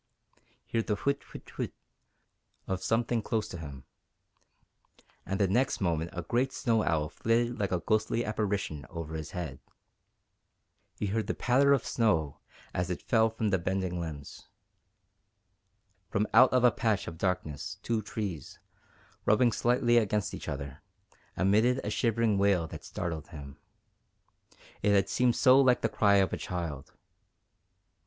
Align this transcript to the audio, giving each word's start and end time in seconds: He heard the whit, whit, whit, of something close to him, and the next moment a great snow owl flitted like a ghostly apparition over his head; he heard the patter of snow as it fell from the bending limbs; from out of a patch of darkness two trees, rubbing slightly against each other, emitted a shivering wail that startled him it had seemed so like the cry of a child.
He 0.65 0.79
heard 0.79 0.87
the 0.87 0.95
whit, 0.95 1.21
whit, 1.31 1.59
whit, 1.59 1.75
of 2.67 2.81
something 2.81 3.21
close 3.21 3.47
to 3.49 3.59
him, 3.59 3.83
and 5.27 5.39
the 5.39 5.47
next 5.47 5.79
moment 5.79 6.09
a 6.11 6.23
great 6.23 6.51
snow 6.51 6.83
owl 6.83 7.07
flitted 7.07 7.59
like 7.59 7.71
a 7.71 7.77
ghostly 7.81 8.25
apparition 8.25 8.87
over 8.89 9.13
his 9.13 9.29
head; 9.29 9.59
he 10.97 11.05
heard 11.05 11.27
the 11.27 11.35
patter 11.35 11.71
of 11.71 11.85
snow 11.85 12.39
as 12.73 12.89
it 12.89 13.03
fell 13.03 13.29
from 13.29 13.51
the 13.51 13.59
bending 13.59 13.99
limbs; 13.99 14.47
from 16.09 16.25
out 16.33 16.51
of 16.51 16.63
a 16.63 16.71
patch 16.71 17.07
of 17.07 17.19
darkness 17.19 17.77
two 17.83 18.01
trees, 18.01 18.57
rubbing 19.27 19.51
slightly 19.51 19.97
against 19.97 20.33
each 20.33 20.47
other, 20.49 20.81
emitted 21.37 21.79
a 21.83 21.91
shivering 21.91 22.39
wail 22.39 22.65
that 22.65 22.83
startled 22.83 23.27
him 23.27 23.59
it 24.81 24.93
had 24.93 25.07
seemed 25.09 25.35
so 25.35 25.61
like 25.61 25.81
the 25.81 25.87
cry 25.89 26.15
of 26.15 26.33
a 26.33 26.37
child. 26.37 26.95